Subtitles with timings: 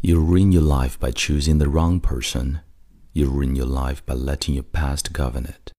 [0.00, 2.60] You ruin your life by choosing the wrong person.
[3.12, 5.70] You ruin your life by letting your past govern it.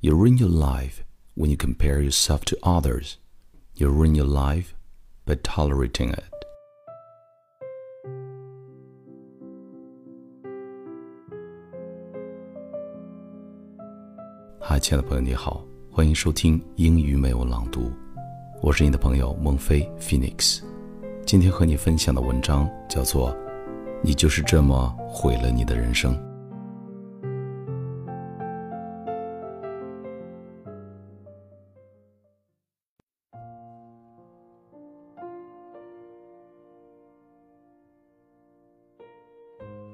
[0.00, 1.02] You ruin your life
[1.34, 3.16] when you compare yourself to others.
[3.74, 4.74] You ruin your life
[5.24, 6.24] by tolerating it.
[14.60, 17.90] 嗨，亲爱的朋友，你好，欢迎收听英语美文朗读，
[18.62, 20.65] 我是你的朋友孟非 Phoenix。
[21.26, 23.30] 今天和你分享的文章叫做《
[24.02, 26.14] 你就是这么毁了你的人生》。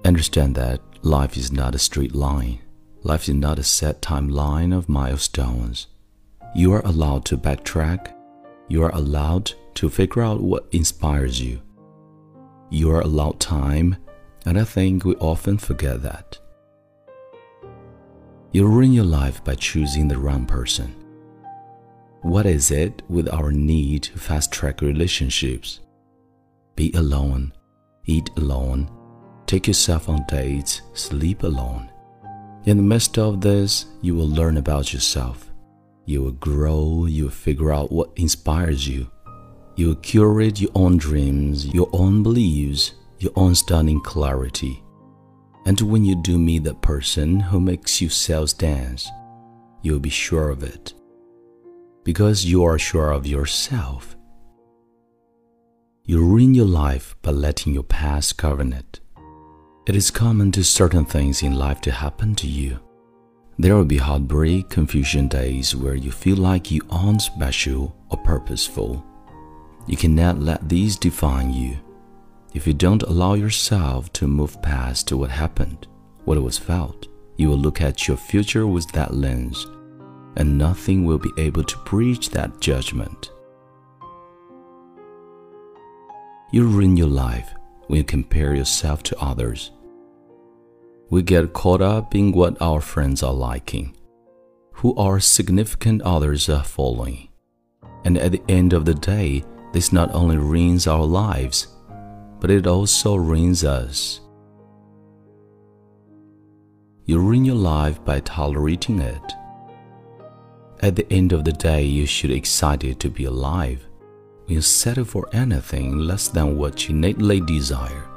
[0.05, 2.59] Understand that life is not a straight line.
[3.05, 5.87] Life is not a set timeline of milestones.
[6.55, 8.15] You are allowed to backtrack.
[8.68, 11.62] you are allowed to figure out what inspires you.
[12.70, 13.98] You are allowed time,
[14.46, 16.40] and I think we often forget that.
[18.52, 20.96] You ruin your life by choosing the wrong person.
[22.22, 25.82] What is it with our need to fast track relationships?
[26.76, 27.54] Be alone,
[28.06, 28.90] eat alone,
[29.46, 31.92] take yourself on dates, sleep alone.
[32.66, 35.53] In the midst of this, you will learn about yourself.
[36.06, 39.10] You will grow, you will figure out what inspires you,
[39.76, 44.84] you will curate your own dreams, your own beliefs, your own stunning clarity.
[45.66, 49.10] And when you do meet that person who makes you cells dance,
[49.82, 50.94] you'll be sure of it.
[52.04, 54.18] Because you are sure of yourself.
[56.04, 59.00] You ruin your life by letting your past govern it.
[59.88, 62.80] It is common to certain things in life to happen to you.
[63.60, 69.06] There will be heartbreak, confusion days where you feel like you aren't special or purposeful
[69.86, 71.78] you cannot let these define you.
[72.54, 75.88] If you don't allow yourself to move past what happened,
[76.26, 79.68] what was felt, you will look at your future with that lens,
[80.38, 83.32] and nothing will be able to breach that judgment.
[86.52, 87.50] You ruin your life
[87.88, 89.72] when you compare yourself to others.
[91.10, 93.96] We get caught up in what our friends are liking,
[94.74, 97.30] who our significant others are following,
[98.04, 99.44] and at the end of the day,
[99.74, 101.68] this not only ruins our lives,
[102.40, 104.22] but it also ruins us.
[107.06, 109.34] You ruin your life by tolerating it.
[110.82, 113.86] At the end of the day, you should be excited to be alive.
[114.48, 118.10] You settle for anything less than what you innately desire,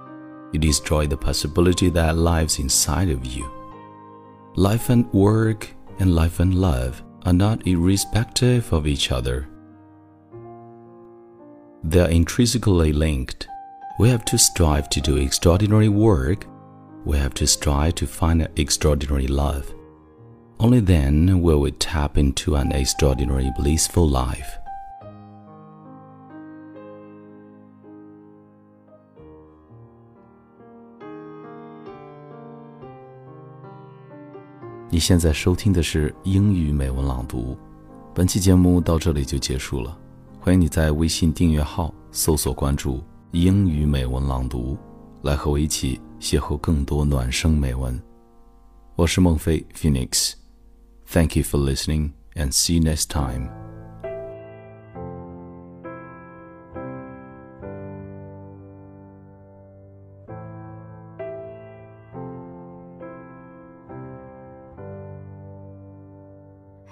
[0.57, 3.51] you destroy the possibility that lives inside of you.
[4.55, 5.69] Life and work
[5.99, 9.49] and life and love are not irrespective of each other.
[11.85, 13.47] They are intrinsically linked.
[13.99, 16.47] We have to strive to do extraordinary work.
[17.05, 19.75] We have to strive to find an extraordinary love.
[20.59, 24.57] Only then will we tap into an extraordinary blissful life.
[34.97, 37.55] 你现在收听的是英语美文朗读，
[38.15, 39.95] 本期节目到这里就结束了。
[40.41, 44.75] 欢迎你在微信订阅号搜索关注“英语美文朗读”，
[45.21, 48.03] 来和我一起邂逅更多暖声美文。
[48.95, 53.66] 我是孟非 Phoenix，Thank you for listening and see you next time.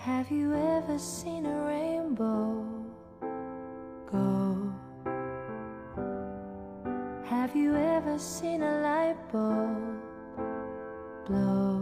[0.04, 2.62] Have you ever seen a rainbow?
[4.12, 4.70] Go?
[7.25, 10.03] Have you ever seen a light bulb
[11.26, 11.81] blow?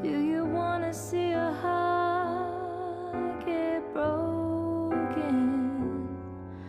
[0.00, 4.96] Do you wanna see a heart get broken?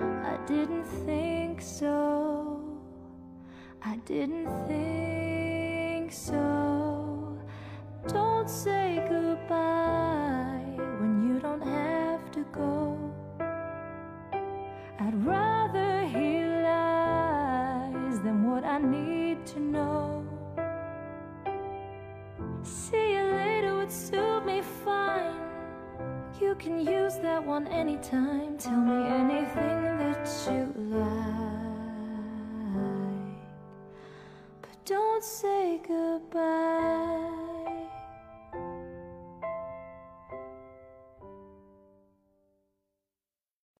[0.01, 2.59] I didn't think so.
[3.83, 6.48] I didn't think so
[8.49, 10.63] say goodbye
[10.99, 12.97] when you don't have to go.
[14.99, 20.25] I'd rather hear lies than what I need to know.
[22.63, 25.35] See you later would suit me fine.
[26.41, 28.57] You can use that one anytime.
[28.57, 31.09] Tell me anything that you like.
[34.61, 37.48] But don't say goodbye.